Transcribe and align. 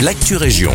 l'actu 0.00 0.36
région. 0.36 0.72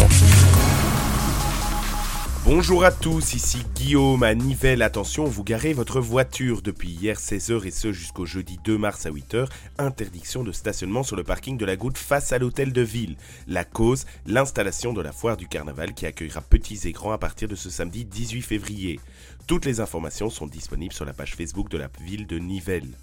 Bonjour 2.43 2.83
à 2.83 2.91
tous, 2.91 3.35
ici 3.35 3.59
Guillaume 3.75 4.23
à 4.23 4.33
Nivelles. 4.33 4.81
Attention, 4.81 5.25
vous 5.25 5.43
garez 5.43 5.73
votre 5.73 6.01
voiture 6.01 6.63
depuis 6.63 6.89
hier 6.89 7.17
16h 7.17 7.67
et 7.67 7.71
ce 7.71 7.91
jusqu'au 7.91 8.25
jeudi 8.25 8.57
2 8.63 8.79
mars 8.79 9.05
à 9.05 9.11
8h. 9.11 9.47
Interdiction 9.77 10.43
de 10.43 10.51
stationnement 10.51 11.03
sur 11.03 11.15
le 11.15 11.23
parking 11.23 11.55
de 11.57 11.65
la 11.65 11.75
Goutte 11.75 11.99
face 11.99 12.31
à 12.31 12.39
l'hôtel 12.39 12.73
de 12.73 12.81
ville. 12.81 13.15
La 13.47 13.63
cause, 13.63 14.05
l'installation 14.25 14.91
de 14.91 15.01
la 15.01 15.11
foire 15.11 15.37
du 15.37 15.47
carnaval 15.47 15.93
qui 15.93 16.07
accueillera 16.07 16.41
petits 16.41 16.87
et 16.87 16.91
grands 16.91 17.11
à 17.11 17.19
partir 17.19 17.47
de 17.47 17.55
ce 17.55 17.69
samedi 17.69 18.05
18 18.05 18.41
février. 18.41 18.99
Toutes 19.45 19.65
les 19.65 19.81
informations 19.81 20.31
sont 20.31 20.47
disponibles 20.47 20.93
sur 20.93 21.05
la 21.05 21.13
page 21.13 21.35
Facebook 21.35 21.69
de 21.69 21.77
la 21.77 21.89
ville 22.03 22.25
de 22.25 22.39
Nivelles. 22.39 22.97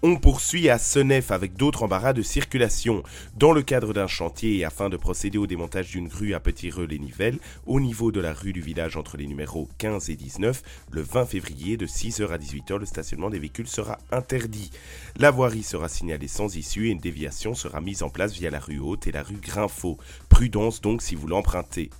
On 0.00 0.14
poursuit 0.14 0.68
à 0.68 0.78
Senef 0.78 1.32
avec 1.32 1.54
d'autres 1.56 1.82
embarras 1.82 2.12
de 2.12 2.22
circulation. 2.22 3.02
Dans 3.36 3.52
le 3.52 3.62
cadre 3.62 3.92
d'un 3.92 4.06
chantier 4.06 4.58
et 4.58 4.64
afin 4.64 4.88
de 4.88 4.96
procéder 4.96 5.38
au 5.38 5.48
démontage 5.48 5.90
d'une 5.90 6.06
grue 6.06 6.34
à 6.34 6.40
petit 6.40 6.70
les 6.88 7.00
nivelles 7.00 7.40
au 7.66 7.80
niveau 7.80 8.12
de 8.12 8.20
la 8.20 8.32
rue 8.32 8.52
du 8.52 8.60
village 8.60 8.96
entre 8.96 9.16
les 9.16 9.26
numéros 9.26 9.68
15 9.78 10.08
et 10.10 10.14
19, 10.14 10.62
le 10.92 11.02
20 11.02 11.26
février 11.26 11.76
de 11.76 11.86
6h 11.86 12.28
à 12.28 12.38
18h, 12.38 12.78
le 12.78 12.86
stationnement 12.86 13.28
des 13.28 13.40
véhicules 13.40 13.66
sera 13.66 13.98
interdit. 14.12 14.70
La 15.16 15.32
voirie 15.32 15.64
sera 15.64 15.88
signalée 15.88 16.28
sans 16.28 16.54
issue 16.54 16.86
et 16.86 16.90
une 16.92 17.00
déviation 17.00 17.54
sera 17.54 17.80
mise 17.80 18.04
en 18.04 18.08
place 18.08 18.34
via 18.34 18.50
la 18.50 18.60
rue 18.60 18.78
Haute 18.78 19.08
et 19.08 19.12
la 19.12 19.24
rue 19.24 19.40
Grinfaux. 19.42 19.98
Prudence 20.28 20.80
donc 20.80 21.02
si 21.02 21.16
vous 21.16 21.26
l'empruntez. 21.26 21.90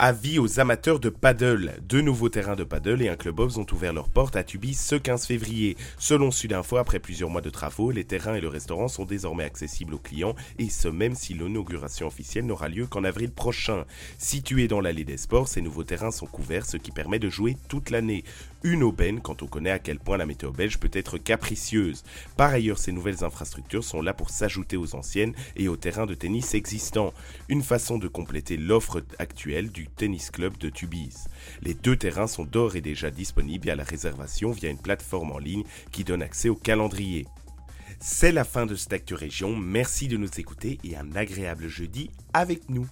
Avis 0.00 0.38
aux 0.38 0.60
amateurs 0.60 1.00
de 1.00 1.08
paddle. 1.08 1.74
Deux 1.82 2.02
nouveaux 2.02 2.28
terrains 2.28 2.54
de 2.54 2.62
paddle 2.62 3.02
et 3.02 3.08
un 3.08 3.16
club 3.16 3.40
ont 3.40 3.66
ouvert 3.72 3.92
leurs 3.92 4.10
portes 4.10 4.36
à 4.36 4.44
Tubi 4.44 4.74
ce 4.74 4.94
15 4.94 5.26
février. 5.26 5.76
Selon 5.98 6.30
Sudinfo, 6.30 6.76
après 6.76 7.00
plusieurs 7.00 7.30
mois 7.30 7.40
de 7.40 7.50
travaux, 7.50 7.90
les 7.90 8.04
terrains 8.04 8.36
et 8.36 8.40
le 8.40 8.46
restaurant 8.46 8.86
sont 8.86 9.04
désormais 9.04 9.42
accessibles 9.42 9.94
aux 9.94 9.98
clients 9.98 10.36
et 10.60 10.68
ce 10.68 10.86
même 10.86 11.16
si 11.16 11.34
l'inauguration 11.34 12.06
officielle 12.06 12.46
n'aura 12.46 12.68
lieu 12.68 12.86
qu'en 12.86 13.02
avril 13.02 13.32
prochain. 13.32 13.86
Situés 14.18 14.68
dans 14.68 14.80
l'allée 14.80 15.02
des 15.02 15.16
sports, 15.16 15.48
ces 15.48 15.62
nouveaux 15.62 15.82
terrains 15.82 16.12
sont 16.12 16.26
couverts, 16.26 16.66
ce 16.66 16.76
qui 16.76 16.92
permet 16.92 17.18
de 17.18 17.28
jouer 17.28 17.56
toute 17.68 17.90
l'année. 17.90 18.22
Une 18.62 18.84
aubaine 18.84 19.20
quand 19.20 19.42
on 19.42 19.46
connaît 19.48 19.70
à 19.70 19.78
quel 19.80 19.98
point 19.98 20.16
la 20.16 20.26
météo 20.26 20.52
belge 20.52 20.78
peut 20.78 20.90
être 20.92 21.18
capricieuse. 21.18 22.04
Par 22.36 22.50
ailleurs, 22.50 22.78
ces 22.78 22.92
nouvelles 22.92 23.24
infrastructures 23.24 23.84
sont 23.84 24.02
là 24.02 24.14
pour 24.14 24.30
s'ajouter 24.30 24.76
aux 24.76 24.94
anciennes 24.94 25.34
et 25.56 25.68
aux 25.68 25.76
terrains 25.76 26.06
de 26.06 26.14
tennis 26.14 26.54
existants. 26.54 27.12
Une 27.48 27.62
façon 27.62 27.98
de 27.98 28.06
compléter 28.06 28.56
l'offre 28.56 29.02
actuelle 29.18 29.70
tennis 29.88 30.30
club 30.30 30.56
de 30.58 30.68
Tubize. 30.68 31.28
Les 31.62 31.74
deux 31.74 31.96
terrains 31.96 32.26
sont 32.26 32.44
d'ores 32.44 32.76
et 32.76 32.80
déjà 32.80 33.10
disponibles 33.10 33.70
à 33.70 33.76
la 33.76 33.84
réservation 33.84 34.50
via 34.50 34.70
une 34.70 34.80
plateforme 34.80 35.32
en 35.32 35.38
ligne 35.38 35.64
qui 35.92 36.04
donne 36.04 36.22
accès 36.22 36.48
au 36.48 36.56
calendrier. 36.56 37.26
C'est 38.00 38.32
la 38.32 38.44
fin 38.44 38.66
de 38.66 38.74
cette 38.74 39.10
Région, 39.10 39.56
merci 39.56 40.06
de 40.08 40.16
nous 40.16 40.28
écouter 40.38 40.78
et 40.84 40.96
un 40.96 41.16
agréable 41.16 41.68
jeudi 41.68 42.10
avec 42.32 42.68
nous. 42.68 42.86